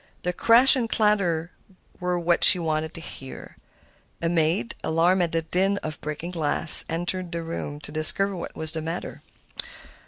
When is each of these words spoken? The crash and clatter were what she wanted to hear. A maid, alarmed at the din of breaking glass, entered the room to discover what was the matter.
The 0.23 0.33
crash 0.33 0.75
and 0.75 0.89
clatter 0.89 1.51
were 1.99 2.17
what 2.17 2.43
she 2.43 2.57
wanted 2.57 2.95
to 2.95 3.01
hear. 3.01 3.55
A 4.19 4.29
maid, 4.29 4.73
alarmed 4.83 5.21
at 5.21 5.31
the 5.31 5.41
din 5.43 5.77
of 5.83 6.01
breaking 6.01 6.31
glass, 6.31 6.83
entered 6.89 7.31
the 7.31 7.43
room 7.43 7.79
to 7.81 7.91
discover 7.91 8.35
what 8.35 8.55
was 8.55 8.71
the 8.71 8.81
matter. 8.81 9.21